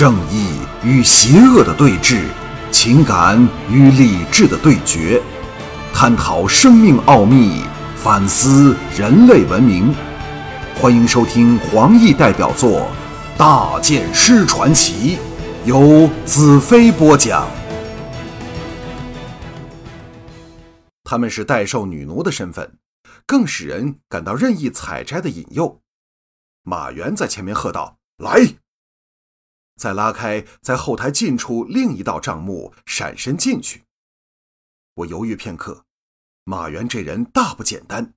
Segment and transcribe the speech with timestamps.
[0.00, 2.24] 正义与邪恶的对峙，
[2.72, 3.38] 情感
[3.70, 5.20] 与理智的对决，
[5.92, 7.64] 探讨生命奥秘，
[7.96, 9.94] 反思人类文明。
[10.74, 12.90] 欢迎收听黄奕代表作
[13.38, 15.18] 《大剑师传奇》，
[15.66, 17.46] 由子飞播讲。
[21.04, 22.78] 他们是代售女奴的身份，
[23.26, 25.82] 更使人感到任意采摘的引诱。
[26.62, 28.54] 马原在前面喝道：“来！”
[29.80, 33.84] 再拉开在后台近处另一道帐幕，闪身进去。
[34.92, 35.86] 我犹豫片刻，
[36.44, 38.12] 马原这人大不简单，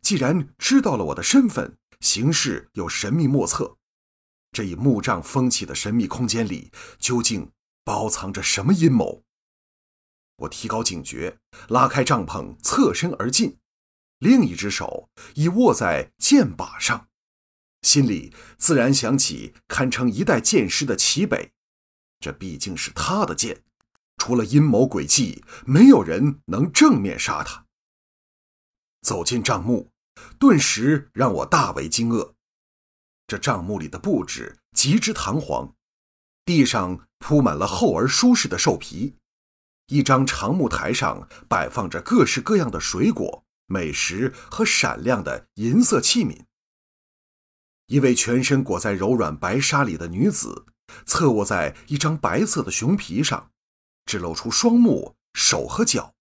[0.00, 3.76] 既然知道了我的身份，行事又神秘莫测，
[4.52, 7.52] 这一木帐封起的神秘空间里，究竟
[7.84, 9.22] 包藏着什么阴谋？
[10.36, 11.36] 我提高警觉，
[11.68, 13.58] 拉开帐篷，侧身而进，
[14.16, 17.10] 另一只手已握在剑把上。
[17.82, 21.52] 心里自然想起堪称一代剑师的齐北，
[22.20, 23.62] 这毕竟是他的剑，
[24.16, 27.66] 除了阴谋诡计，没有人能正面杀他。
[29.02, 29.90] 走进帐幕，
[30.38, 32.34] 顿时让我大为惊愕。
[33.26, 35.74] 这帐幕里的布置极之堂皇，
[36.44, 39.16] 地上铺满了厚而舒适的兽皮，
[39.88, 46.44] 一张长木台上摆放着各式各样的水果、美食和闪亮的银色器皿。
[47.92, 50.64] 一位全身裹在柔软白纱里的女子，
[51.04, 53.50] 侧卧在一张白色的熊皮上，
[54.06, 56.14] 只露出双目、手和脚。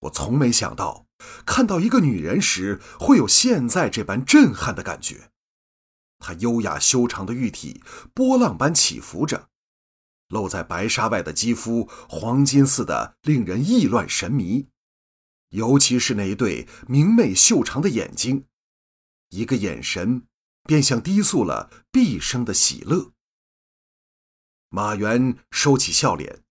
[0.00, 1.06] 我从没想到，
[1.46, 5.30] 看到一个女人时会有现在这般震撼的感觉。
[6.18, 7.80] 她优雅修长的玉体
[8.12, 9.50] 波浪般起伏着，
[10.30, 14.66] 露在白纱外的肌肤黄金似的，令人意乱神迷。
[15.50, 18.46] 尤其是那一对明媚秀长的眼睛，
[19.28, 20.26] 一个眼神。
[20.64, 23.12] 便像低诉了毕生的喜乐。
[24.68, 26.42] 马原收起笑脸，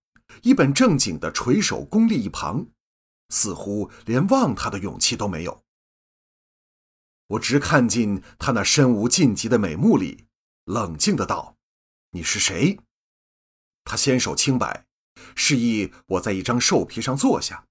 [0.42, 2.66] 一本正经的垂手恭立一旁，
[3.30, 5.64] 似乎连望他的勇气都没有。
[7.28, 10.26] 我直看进他那身无尽极的美目里，
[10.64, 11.56] 冷静的道
[12.10, 12.78] ：“你是谁？”
[13.84, 14.86] 他纤手轻摆，
[15.34, 17.66] 示意我在一张兽皮上坐下。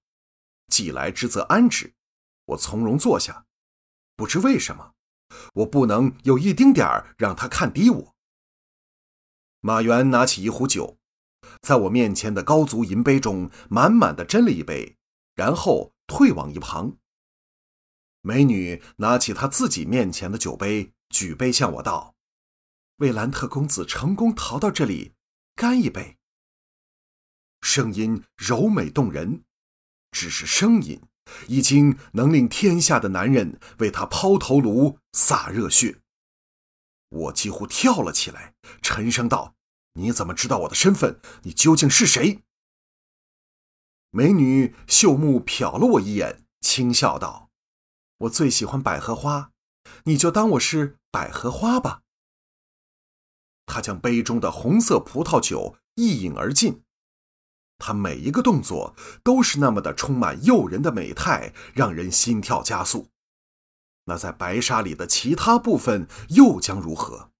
[0.68, 1.92] 既来之则安之，
[2.46, 3.46] 我从容坐下。
[4.16, 4.94] 不知为什么。
[5.54, 8.14] 我不能有一丁点儿让他看低我。
[9.60, 10.98] 马原拿起一壶酒，
[11.60, 14.96] 在我面前的高足银杯中满满的斟了一杯，
[15.34, 16.96] 然后退往一旁。
[18.22, 22.14] 美女拿起她自己面前的酒杯，举杯向我道
[22.96, 25.14] ：“为兰特公子成功逃到这里，
[25.54, 26.18] 干一杯。”
[27.60, 29.44] 声音柔美动人，
[30.10, 31.02] 只是声音。
[31.48, 36.00] 已经能令天下的男人为他抛头颅、洒热血。
[37.08, 39.54] 我几乎跳了起来，沉声道
[39.94, 41.20] ：“你怎么知道我的身份？
[41.42, 42.42] 你究竟是谁？”
[44.10, 47.50] 美女秀目瞟了我一眼，轻笑道
[48.18, 49.52] ：“我最喜欢百合花，
[50.04, 52.02] 你就当我是百合花吧。”
[53.66, 56.82] 她将杯中的红色葡萄酒一饮而尽。
[57.80, 63.08] 他每一个动作都是那么的充满诱人的美态，让人心跳加速。
[64.04, 67.30] 那在白纱里的其他部分又将如何？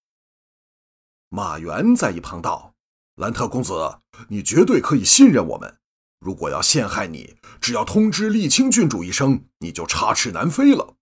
[1.28, 2.74] 马原在一旁道
[3.16, 5.78] ：“兰特公子，你绝对可以信任我们。
[6.18, 10.96] 如果要陷害你，只要通知沥青郡主一声，你就插翅难飞了。”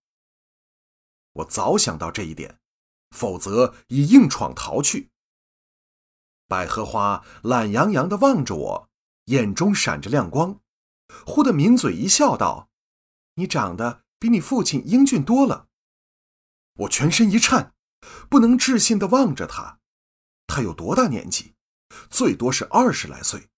[1.34, 2.59] 我早想到这一点，
[3.10, 5.10] 否则已硬闯逃去。
[6.47, 8.88] 百合花懒洋洋地望着我。
[9.28, 10.61] 眼中闪着亮光，
[11.27, 12.71] 忽地抿嘴一笑，道
[13.37, 15.69] ：“你长得比你父亲英俊多了。”
[16.81, 17.75] 我全身一颤，
[18.31, 19.81] 不能置信地望着他。
[20.47, 21.55] 他有多大年纪？
[22.09, 23.49] 最多是二十来岁。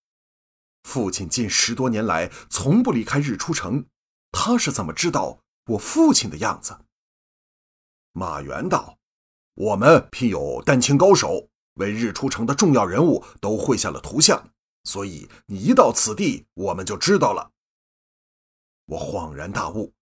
[0.82, 3.86] 父亲近十多年来从不离开日出城，
[4.32, 6.84] 他是怎么知道我父亲的样子？
[8.12, 8.98] 马原道
[9.54, 14.50] ：“我们聘有丹青高手，为日出城的重要人物都绘下了图像。”
[14.84, 17.52] 所以你一到此地，我们就知道了。
[18.86, 19.92] 我恍然大悟，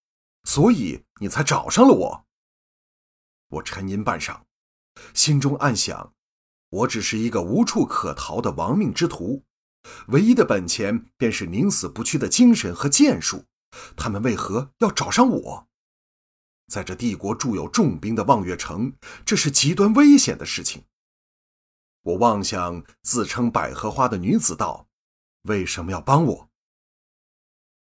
[0.45, 2.27] 所以你才找上了我。
[3.49, 4.43] 我沉吟半晌，
[5.15, 6.15] 心中暗想：
[6.71, 9.45] 我只是一个无处可逃的亡命之徒，
[10.09, 13.45] 唯一的本钱便是宁死不屈的精神和剑术。
[13.97, 15.69] 他们为何要找上我？
[16.69, 18.93] 在这帝国驻有重兵的望月城，
[19.25, 20.85] 这是极端危险的事情。
[22.09, 24.89] 我望向自称百合花的女子道
[25.45, 26.49] ：“为什么要帮我？”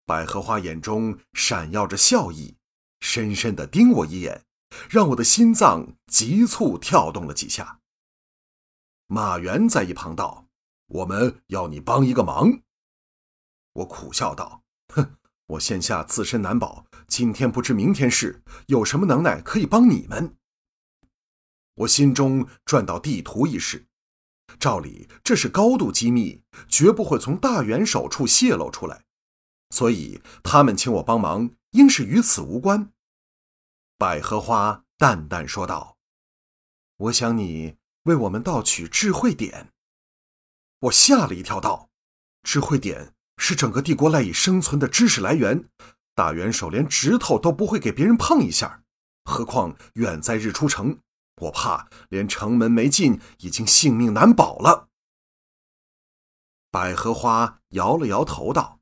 [0.05, 2.57] 百合花眼中闪耀着笑意，
[2.99, 4.45] 深深的盯我一眼，
[4.89, 7.81] 让我的心脏急促跳动了几下。
[9.05, 10.47] 马原在一旁道
[10.87, 12.61] ：“我们要你帮一个忙。”
[13.73, 14.63] 我苦笑道
[14.95, 20.35] ：“哼，我现下自身难保，今天不知明天事，有什么能耐可以帮你们？”
[21.75, 23.86] 我心中转到地图一事，
[24.59, 29.03] 照理这是高度机密，绝不会从大元首处泄露出来，
[29.69, 32.91] 所以他们请我帮忙，应是与此无关。
[33.97, 35.97] 百合花淡淡说道
[36.97, 37.75] ：“我想你。”
[38.07, 39.73] 为我们盗取智慧点，
[40.79, 41.89] 我吓了一跳，道
[42.41, 45.67] ：“智慧点是整个帝国赖以生存的知识来源，
[46.15, 48.81] 大元首连指头都不会给别人碰一下，
[49.25, 50.99] 何况远在日出城，
[51.37, 54.89] 我怕连城门没进，已经性命难保了。”
[56.69, 58.79] 百合花摇了摇头道：“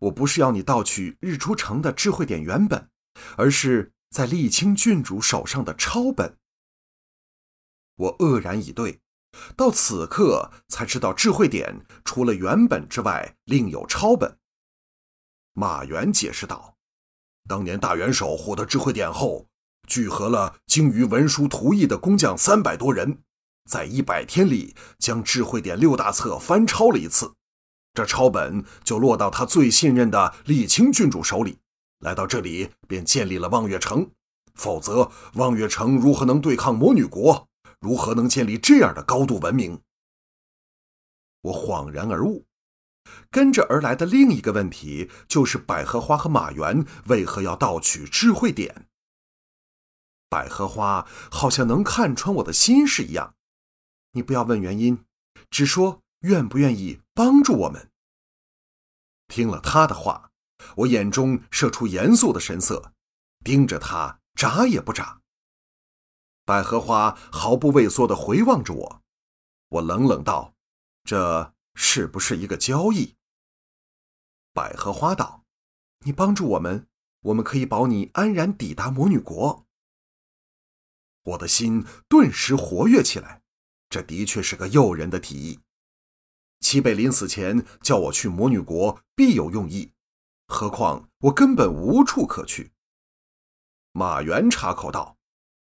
[0.00, 2.90] 我不是要你盗取日出城的智慧点原本，
[3.36, 6.36] 而是在沥青郡主手上的抄本。”
[7.96, 9.00] 我愕然以对，
[9.56, 14.38] 到此刻才知道智慧点除了原本之外，另有抄本。
[15.54, 16.76] 马原解释道
[17.48, 19.48] ：“当年大元首获得智慧点后，
[19.86, 23.18] 聚合了精于文书图艺的工匠三百多人，
[23.70, 27.32] 在一百天里将智慧点六大册翻抄了一次，
[27.94, 31.58] 这抄本就落到他最信任的沥青郡主手里。
[32.00, 34.10] 来到这里，便建立了望月城。
[34.54, 37.48] 否则，望月城如何能对抗魔女国？”
[37.78, 39.80] 如何能建立这样的高度文明？
[41.42, 42.46] 我恍然而悟，
[43.30, 48.88] 跟着而来的另一个问题就是百合花和马原为何要盗取智慧点？
[50.28, 53.34] 百合花好像能看穿我的心事一样，
[54.12, 55.04] 你不要问原因，
[55.50, 57.90] 只说愿不愿意帮助我们。
[59.28, 60.30] 听了他的话，
[60.78, 62.92] 我眼中射出严肃的神色，
[63.44, 65.20] 盯着他，眨也不眨。
[66.44, 69.02] 百合花毫不畏缩地回望着我，
[69.68, 70.54] 我冷冷道
[71.02, 73.16] ：“这是不是一个交易？”
[74.54, 75.44] 百合花道
[76.06, 76.86] ：“你帮助我们，
[77.22, 79.65] 我们可以保你安然抵达魔女国。”
[81.26, 83.42] 我的心顿时活跃起来，
[83.90, 85.58] 这的确是个诱人的提议。
[86.60, 89.90] 齐北临死前叫我去魔女国，必有用意，
[90.46, 92.72] 何况我根本无处可去。
[93.92, 95.16] 马原插口道。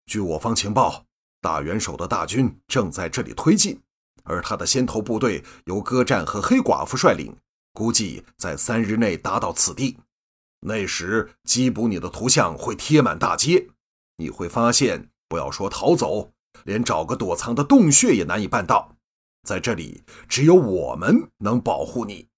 [0.06, 1.06] 据我方情报，
[1.41, 3.81] 大元首的大军正在这里推进，
[4.25, 7.35] 而他的先头部队由歌战和黑寡妇率领，
[7.73, 9.99] 估计在三日内达到此地。
[10.61, 13.69] 那时缉捕你的图像会贴满大街，
[14.17, 16.32] 你会发现，不要说逃走，
[16.65, 18.97] 连找个躲藏的洞穴也难以办到。
[19.43, 22.29] 在这里，只有我们能保护你。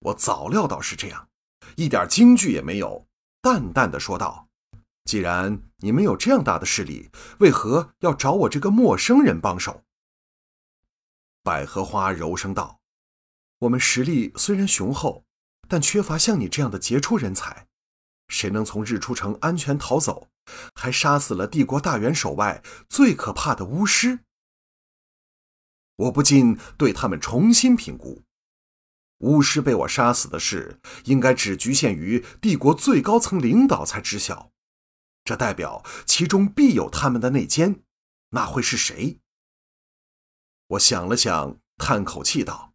[0.00, 1.28] 我早料到是这样，
[1.76, 3.06] 一点惊惧也没有，
[3.40, 4.48] 淡淡的说道。
[5.04, 7.10] 既然你们有这样大的势力，
[7.40, 9.82] 为何要找我这个陌生人帮手？
[11.42, 12.78] 百合花柔声道
[13.60, 15.24] ：“我们实力虽然雄厚，
[15.66, 17.67] 但缺乏像你这样的杰出人才。
[18.28, 20.28] 谁能从日出城安全逃走，
[20.74, 24.20] 还杀死了帝国大元首外最可怕的巫师？
[25.96, 28.22] 我不禁对他们重新评估：
[29.18, 34.52] 巫师被我杀死的事，应该只局限于帝国最高层领导才知晓。”
[35.24, 37.82] 这代表其中必有他们的内奸，
[38.30, 39.18] 那会是谁？
[40.68, 42.72] 我想了想，叹口气道：“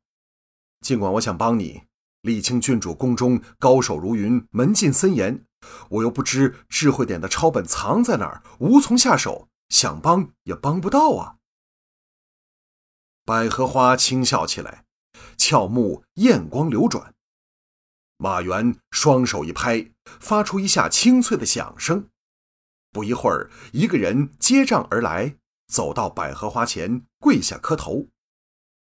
[0.82, 1.84] 尽管我想帮你，
[2.24, 5.46] 丽清郡主宫中高手如云，门禁森严，
[5.90, 11.36] 我又不知智慧点的抄本藏在哪儿，无从下手，想帮也帮不到啊。”
[13.26, 14.86] 百合花轻笑起来，
[15.36, 17.14] 俏目艳光流转。
[18.16, 22.08] 马元双手一拍，发出一下清脆的响声。
[22.94, 25.36] 不一会儿，一个人接杖而来，
[25.68, 28.08] 走到百合花前，跪下磕头。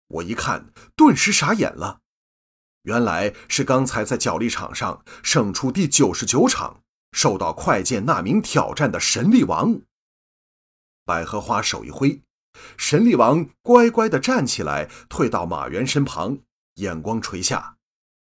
[0.07, 2.01] 我一看，顿时傻眼了，
[2.83, 6.81] 原来是刚才在角力场上胜出第九十九场，
[7.13, 9.81] 受到快剑那名挑战的神力王。
[11.05, 12.23] 百合花手一挥，
[12.77, 16.39] 神力王乖乖地站起来，退到马原身旁，
[16.75, 17.77] 眼光垂下，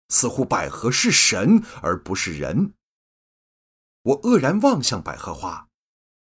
[0.10, 2.74] 似乎百合是神而不是人。
[4.04, 5.68] 我愕然望向百合花，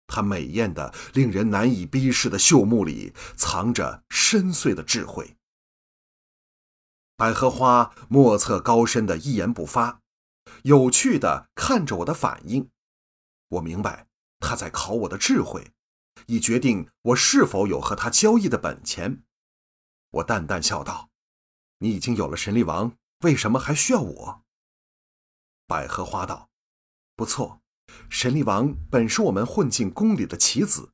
[0.06, 5.37] 她美艳的、令人难以逼视的秀目里藏着深邃的智慧。
[7.18, 10.02] 百合花莫测高深的一言不发，
[10.62, 12.70] 有趣的看着我的反应。
[13.48, 14.06] 我明白
[14.38, 15.72] 他在考我的智慧，
[16.26, 19.24] 以决定我是否有和他交易的本钱。
[20.10, 21.10] 我淡淡笑道
[21.78, 24.44] ：“你已经有了神力王，为什么还需要我？”
[25.66, 26.48] 百合花道。
[27.16, 27.60] 不错，
[28.08, 30.92] 神力王本是我们混进宫里的棋子，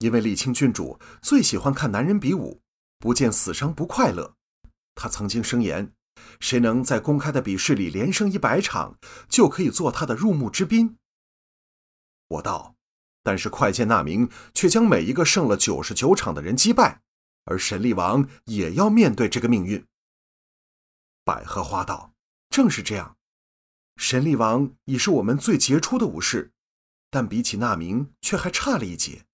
[0.00, 2.60] 因为丽清郡主最喜欢看男人比武，
[2.98, 4.35] 不见死伤不快乐。
[4.96, 5.92] 他曾经声言，
[6.40, 8.98] 谁能在公开的比试里连胜一百场，
[9.28, 10.96] 就可以做他的入幕之宾。
[12.28, 12.74] 我道，
[13.22, 17.02] 但是快剑那名却将每一个胜了九十九场的人击败，
[17.44, 19.86] 而神力王也要面对这个命运。
[21.24, 22.12] 百合花道，
[22.48, 23.16] 正是这样，
[23.96, 26.52] 神力王已是我们最杰出的武士，
[27.10, 29.26] 但比起那名却还差了一截。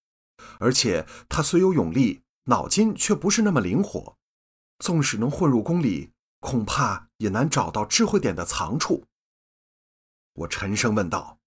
[0.59, 4.19] 而且他虽有勇力，脑筋却不是那么灵活。
[4.83, 6.11] 纵使能混入宫里，
[6.41, 9.05] 恐怕也难找到智慧点的藏处。
[10.33, 11.39] 我沉声问道：“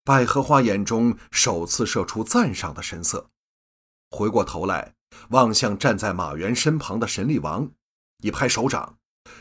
[0.03, 3.31] 百合花眼中首次射出赞赏的神色，
[4.11, 4.95] 回过头来
[5.29, 7.71] 望向站在马原身旁的神力王，
[8.25, 8.99] 一拍手掌，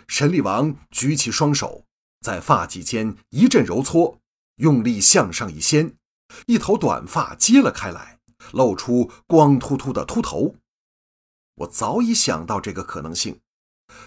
[0.07, 1.85] 神力王举起双手，
[2.21, 4.19] 在发髻间一阵揉搓，
[4.57, 5.95] 用力向上一掀。
[6.45, 8.14] 一头短发揭了开来，
[8.51, 10.55] 露出光秃秃的秃头。
[11.55, 13.39] 我早已想到这个可能性，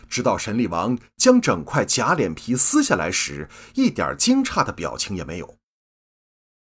[0.09, 5.57] 直到神力王将整块假脸皮撕下来时，一点惊诧的表情也没有。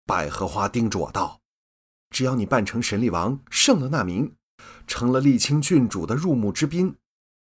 [0.05, 1.41] 百合花盯着我道
[2.09, 4.35] ：“只要你扮成神力王，胜了那名，
[4.87, 6.95] 成了沥青郡主的入幕之宾，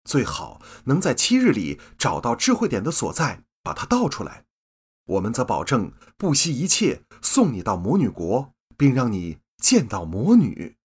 [0.04, 4.46] 最好能在七日里找到智慧点的所在，把它倒出来。”
[5.06, 10.76] 我们则保证不惜一切送你到魔女国，并让你见到魔女。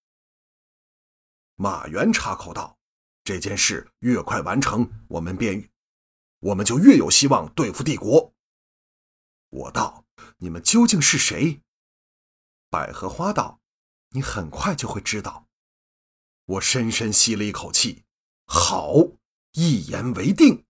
[1.57, 2.79] 马原插口道
[3.25, 5.71] ：“这件事越快完成，我们便，
[6.39, 8.35] 我们就越有希望对付帝国。”
[9.49, 10.05] 我道
[10.39, 11.63] ：“你们究竟是谁？”
[12.71, 13.61] 百合花道
[14.11, 15.49] ：“你很快就会知道。”
[16.45, 18.05] 我深深吸了一口气，
[18.45, 18.93] 好，
[19.53, 20.65] 一言为定。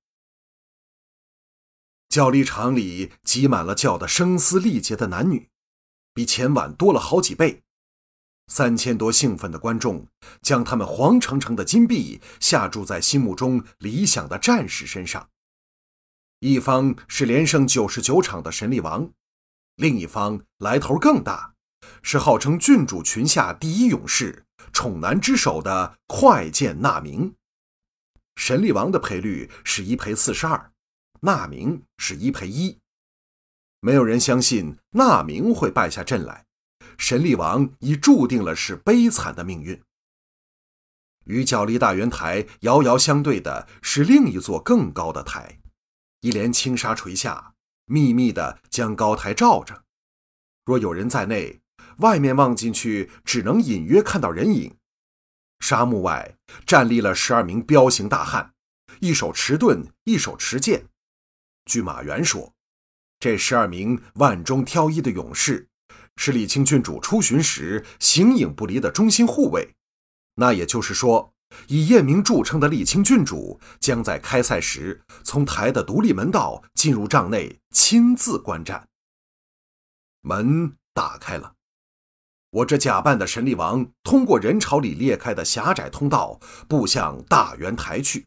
[2.09, 5.51] 教礼场里挤满了叫得声嘶力竭的男女，
[6.15, 7.65] 比前晚多了好几倍。
[8.49, 10.07] 三千多兴奋的观众
[10.41, 15.29] 将他们黄澄澄的金币下注在心目中理想的战士身上。
[16.39, 19.11] 一方是连胜九十九场的神力王，
[19.77, 21.55] 另一方来头更大，
[22.03, 27.35] 是号称郡主群下第一勇士、宠男之首的快剑纳明。
[28.37, 30.73] 神力王的赔率是一赔四十二。
[31.21, 32.79] 纳明是一赔一，
[33.81, 36.46] 没有人相信纳明会败下阵来。
[36.99, 39.83] 神力王已注定了是悲惨的命运。
[41.25, 45.59] 与角力大圆台遥遥相对的是另一座更高的台，
[46.21, 47.55] 一帘轻纱垂下，
[47.87, 49.85] 密密的将高台罩着。
[50.65, 51.61] 若有人在内，
[51.99, 54.77] 外面望进去只能隐约看到人影。
[55.61, 56.37] 沙幕外
[56.67, 58.53] 站立了十二名彪形大汉，
[59.01, 60.87] 一手持盾，一手持剑。
[61.65, 62.53] 据马原说，
[63.19, 65.69] 这十二名万中挑一的勇士，
[66.17, 69.75] 是李清郡主出巡时形影不离的忠心护卫。
[70.35, 71.33] 那也就是说，
[71.69, 78.89] 以验明著称的李清郡主将在开赛时从台的独立门道进入帐内，亲自观战。
[80.23, 81.55] 门打开了，
[82.51, 88.27] 我这假扮的神力王通过人潮里裂开的狭窄通道，步向大圆台去。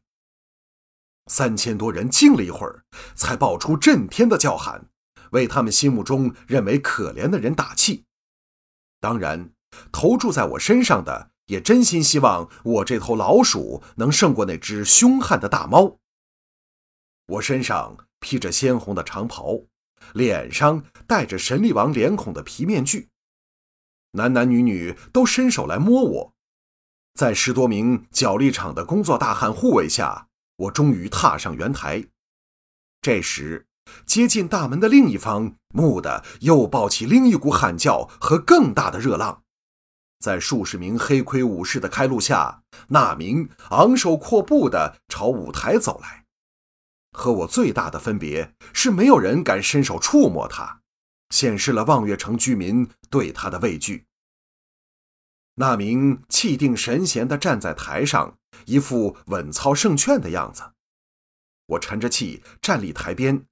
[1.28, 2.84] 三千多人静了一会儿，
[3.16, 4.88] 才爆出震天的叫喊，
[5.32, 8.06] 为他们心目中认为可怜的人打气。
[9.00, 9.52] 当然，
[9.92, 15.98] 投注在我身上的也真心希望我这头老鼠能胜过那只凶悍的大猫。
[17.28, 19.62] 我身上披着鲜红的长袍，
[20.14, 23.10] 脸上戴着神力王脸孔的皮面具，
[24.12, 26.34] 男男女女都伸手来摸我，
[27.14, 30.28] 在十多名角力场的工作大汉护卫下。
[30.60, 32.04] 我终于踏上圆台，
[33.00, 33.66] 这时
[34.06, 39.44] 接近大门的另一方，蓦地又爆起另一股喊叫和更大的热浪。
[40.20, 46.26] 在数十名黑盔武士的开路下，那名昂首阔步地朝舞台走来。
[47.12, 50.82] 和我最大的分别是，没有人敢伸手触摸他，
[51.30, 54.06] 显示了望月城居民对他的畏惧。
[55.56, 58.36] 那名气定神闲地站在台上。
[58.66, 60.64] 一副稳操胜券的样子，
[61.68, 63.46] 我沉着气站立台边，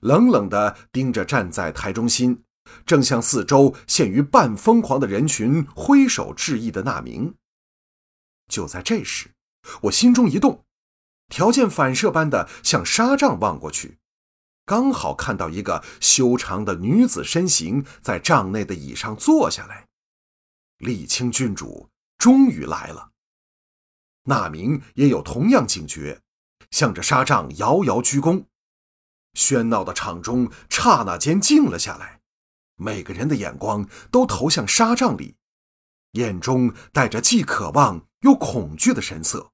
[0.00, 2.42] 冷冷地盯着站在台中心、
[2.86, 7.34] 正向四周陷于半疯狂的人群挥手致意的那名。
[8.48, 9.30] 就在这时，
[9.82, 10.64] 我心中一动，
[11.28, 13.98] 条件反射般的向纱帐望过去，
[14.64, 19.86] 刚好看到一个修长的女子身形在帐内的椅上坐下来。
[20.78, 23.10] 沥青郡主终于来了。
[24.24, 26.20] 那名也有同样警觉，
[26.70, 28.44] 向着纱帐遥遥鞠躬。
[29.38, 32.18] 喧闹的场中刹那间静了下来，
[32.74, 35.36] 每个人的眼光都投向纱帐里，
[36.14, 39.52] 眼中带着既渴望又恐惧的神色。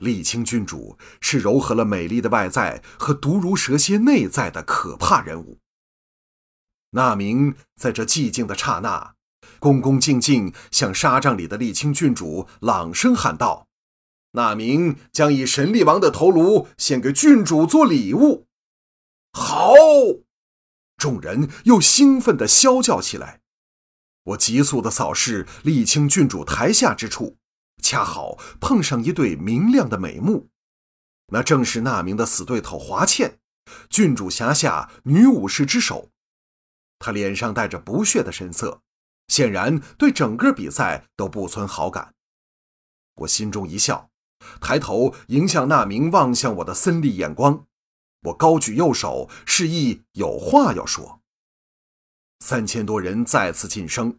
[0.00, 5.60] 沥青郡主是糅合了美丽的外在和毒如蛇蝎内在的可怕人物。
[6.90, 9.14] 那明在这寂静的刹那，
[9.60, 13.68] 恭恭敬敬向纱帐里的沥青郡主朗声喊道
[14.32, 18.46] ：“那明将以神力王的头颅献给郡主做礼物。”
[19.32, 19.72] 好！
[20.96, 23.40] 众人又兴奋地啸叫起来。
[24.24, 27.38] 我急速地扫视沥青郡主台下之处。
[27.82, 30.50] 恰好碰上一对明亮的美目，
[31.28, 33.38] 那正是那名的死对头华倩，
[33.88, 36.10] 郡主辖下女武士之首。
[36.98, 38.82] 她脸上带着不屑的神色，
[39.28, 42.14] 显然对整个比赛都不存好感。
[43.14, 44.09] 我心中一笑，
[44.60, 47.66] 抬头迎向那名望向我的森厉眼光，
[48.24, 51.20] 我高举右手，示意有话要说。
[52.40, 54.18] 三千多人再次噤声。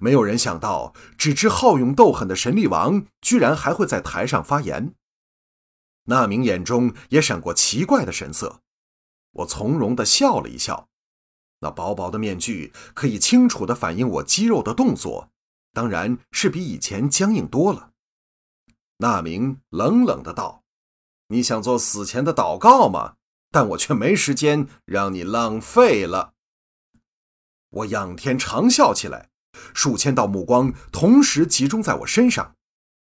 [0.00, 4.94] 没有人想到，只知好勇斗狠的神力王居然还会在台上发言。
[6.04, 8.62] 那名眼中也闪过奇怪的神色，
[9.30, 10.88] 我从容地笑了一笑。
[11.60, 15.30] 那薄薄的面具可以清楚地反映我肌肉的动作，
[15.72, 17.91] 当然是比以前僵硬多了。
[19.02, 20.62] 那名冷冷的道
[21.26, 23.16] ：“你想做死前的祷告吗？
[23.50, 26.34] 但我却没时间让你浪费了。”
[27.70, 29.28] 我仰天长笑起来。
[29.74, 32.54] 数千道目光同时集中在我身上，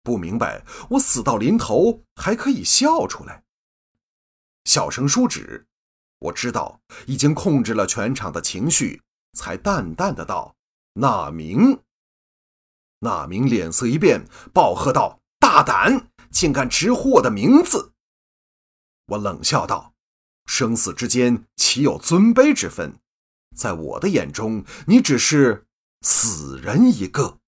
[0.02, 3.42] 不明白我死到临头还可以笑出来。
[4.64, 5.66] 小声舒指，
[6.18, 9.00] 我知道已经控制了全场的情绪，
[9.32, 10.54] 才淡淡的道
[10.94, 11.80] ：“那明。”
[13.00, 17.92] 那明脸色一变，暴喝道：“大胆，竟敢直呼我的名字！”
[19.08, 19.94] 我冷笑道
[20.46, 22.98] ：“生死之间岂有尊卑之分？
[23.56, 25.66] 在我的眼中，你只是……”
[26.02, 27.38] 死人一个。